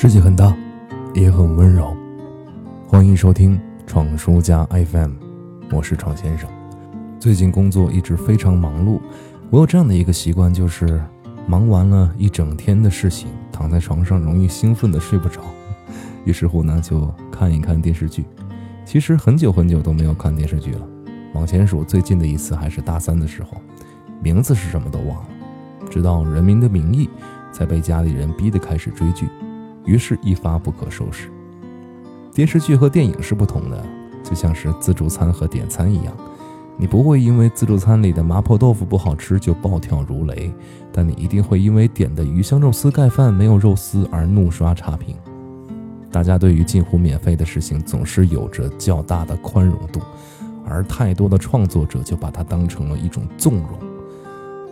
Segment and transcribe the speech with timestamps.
[0.00, 0.56] 世界很大，
[1.12, 1.92] 也很温柔。
[2.86, 5.10] 欢迎收听闯书家 FM，
[5.72, 6.48] 我是闯先生。
[7.18, 9.00] 最近工作一直非常忙碌，
[9.50, 11.02] 我有这样的一个习惯，就是
[11.48, 15.40] 忙完了一整天的事情，躺在床上容易兴奋的睡不着，
[16.24, 18.24] 于是乎呢就看一看电视剧。
[18.84, 20.88] 其实很久很久都没有看电视剧了，
[21.34, 23.60] 往前数最近的一次还是大三的时候，
[24.22, 25.28] 名字是什么都忘了，
[25.90, 27.10] 直到《人民的名义》
[27.52, 29.28] 才被家里人逼得开始追剧。
[29.88, 31.30] 于是，一发不可收拾。
[32.34, 33.82] 电视剧和电影是不同的，
[34.22, 36.14] 就像是自助餐和点餐一样，
[36.76, 40.52] 你不会因为自助餐里的麻婆豆腐不好吃就暴跳如雷，
[40.92, 45.16] 但你一定会因为点的鱼香肉丝盖饭没有肉丝而怒刷差评。
[46.12, 50.02] 大家对于近乎免费的事情总是有着较大的宽容度，
[50.66, 53.70] 而太多的创作者就把它当成了一种纵容。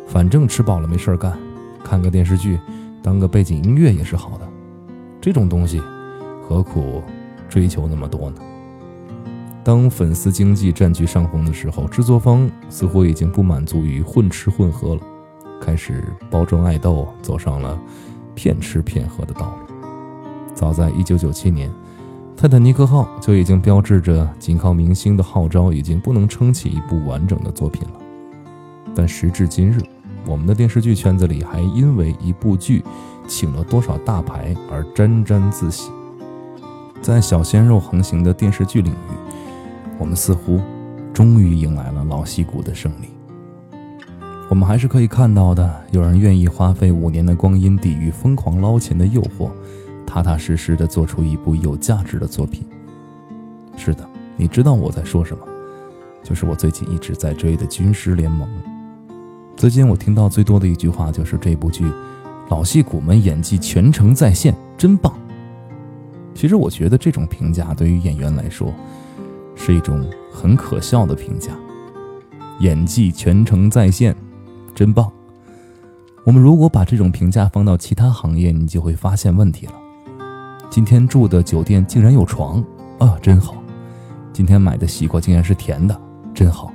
[0.06, 1.38] 反正吃饱了没事干，
[1.82, 2.60] 看个电视剧，
[3.02, 4.46] 当个背景音乐也是好的。
[5.26, 5.82] 这种东西，
[6.40, 7.02] 何苦
[7.48, 8.36] 追求那么多呢？
[9.64, 15.00] 当粉丝经济占据上风的时候，制作方似乎已经不满足于混吃混喝了，
[15.60, 17.76] 开始包装爱豆，走上了
[18.36, 19.74] 骗吃骗喝的道路。
[20.54, 21.68] 早在1997年，
[22.36, 28.00] 《泰坦尼克号》就已经标志着仅靠明星的号召已经不能撑起一部完整的作品了。
[28.94, 29.80] 但时至今日，
[30.26, 32.84] 我们的电视剧圈子里还因为一部剧。
[33.28, 35.90] 请了多少大牌而沾沾自喜，
[37.02, 39.34] 在小鲜肉横行的电视剧领域，
[39.98, 40.60] 我们似乎
[41.12, 43.08] 终于迎来了老戏骨的胜利。
[44.48, 49.50] 我们还是可以看到的，有人愿意花费五年的光阴抵御疯狂捞钱的诱惑，
[50.06, 52.64] 踏踏实实的做出一部有价值的作品。
[53.76, 55.42] 是的，你知道我在说什么，
[56.22, 58.48] 就是我最近一直在追的《军师联盟》。
[59.56, 61.90] 最近我听到最多的一句话就是这部剧。
[62.50, 65.12] 老戏骨们演技全程在线，真棒。
[66.34, 68.72] 其实我觉得这种评价对于演员来说，
[69.54, 71.52] 是一种很可笑的评价。
[72.60, 74.14] 演技全程在线，
[74.74, 75.10] 真棒。
[76.22, 79.72] 我们如果把这种评价放到其他行业，你就会发现问题了。
[80.68, 82.62] 今天住的酒店竟然有床
[82.98, 83.56] 啊，真好。
[84.34, 85.98] 今天买的西瓜竟然是甜的，
[86.34, 86.70] 真好。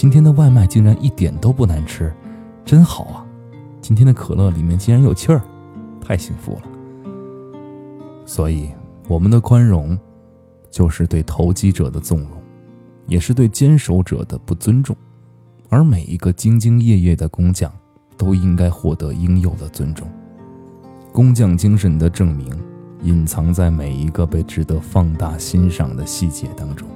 [0.00, 2.14] 今天的外卖竟然一点都不难吃，
[2.64, 3.26] 真好啊。
[3.80, 5.42] 今天的可乐里面竟然有气儿，
[6.00, 6.62] 太幸福了。
[8.24, 8.70] 所以，
[9.08, 9.98] 我们的宽容，
[10.70, 12.30] 就是对投机者的纵容，
[13.08, 14.94] 也是对坚守者的不尊重。
[15.68, 17.68] 而每一个兢兢业业的工匠，
[18.16, 20.06] 都应该获得应有的尊重。
[21.12, 22.56] 工匠精神的证明，
[23.02, 26.88] 隐藏在每一个被值得放大欣赏的细节当中。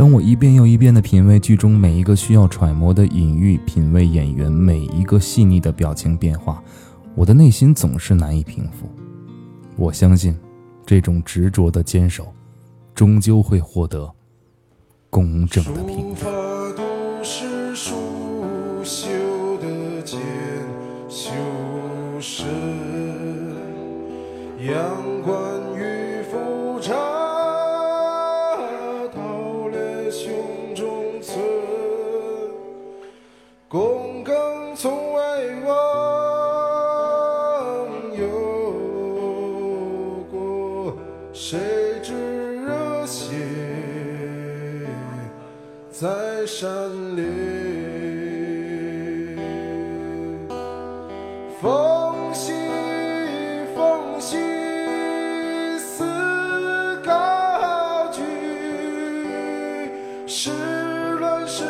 [0.00, 6.64] 当我一遍又一遍地品味剧中每一个需要揣摩的隐喻，品味演员每一个细腻的表情变化，
[7.14, 8.88] 我的内心总是难以平复。
[9.76, 10.34] 我相信，
[10.86, 12.32] 这种执着的坚守，
[12.94, 14.10] 终究会获得
[15.10, 16.26] 公正的评价。
[33.70, 35.20] 躬耕从未
[35.64, 35.76] 忘
[38.18, 38.26] 忧
[40.28, 40.92] 过，
[41.32, 41.56] 谁
[42.02, 43.36] 知热血
[45.88, 46.08] 在
[46.46, 47.22] 山裂。
[51.62, 52.52] 风息
[53.76, 54.36] 风息
[55.78, 58.20] 思高举，
[60.26, 60.50] 时
[61.20, 61.62] 乱时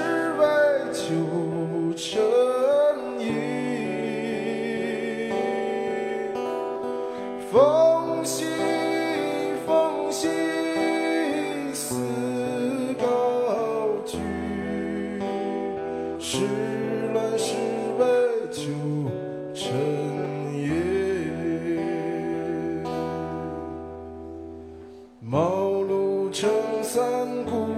[26.92, 27.69] 三顾，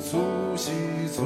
[0.00, 0.18] 足
[0.56, 0.72] 西
[1.06, 1.22] 走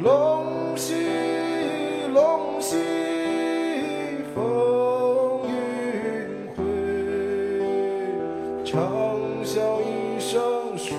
[0.00, 0.94] 龙兮
[2.14, 2.76] 龙兮，
[4.32, 5.50] 风云
[6.54, 6.62] 会，
[8.64, 8.78] 长
[9.44, 10.40] 啸一声
[10.78, 10.94] 舒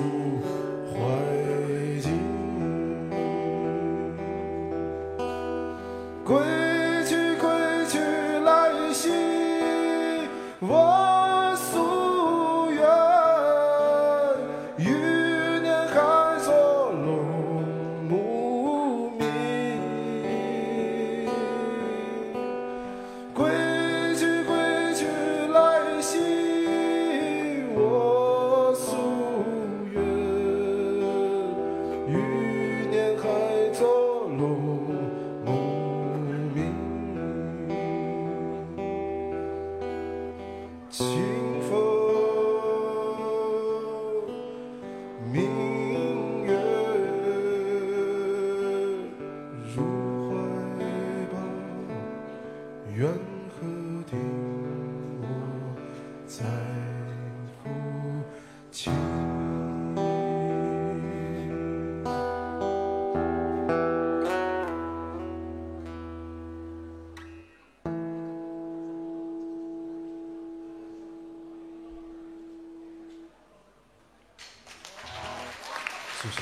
[0.92, 1.29] 怀。
[41.00, 41.08] 清
[41.62, 41.72] 风
[45.32, 45.40] 明
[46.44, 46.52] 月
[49.64, 49.80] 入
[50.28, 50.36] 怀
[51.32, 51.40] 抱，
[76.22, 76.42] 是不是